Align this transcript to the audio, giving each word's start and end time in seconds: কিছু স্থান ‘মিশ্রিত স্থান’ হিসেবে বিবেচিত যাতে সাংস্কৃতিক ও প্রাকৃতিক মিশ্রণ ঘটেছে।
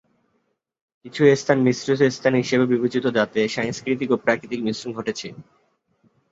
কিছু 1.05 1.21
স্থান 1.33 1.57
‘মিশ্রিত 1.65 2.01
স্থান’ 2.15 2.33
হিসেবে 2.41 2.65
বিবেচিত 2.65 3.05
যাতে 3.17 3.39
সাংস্কৃতিক 3.55 4.09
ও 4.11 4.17
প্রাকৃতিক 4.25 4.59
মিশ্রণ 4.63 4.89
ঘটেছে। 4.97 5.27